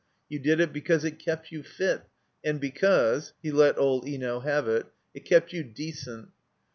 [0.29, 2.01] You did it because it kept you fit
[2.43, 6.29] and because (he let old Eno have it) it kept you decent.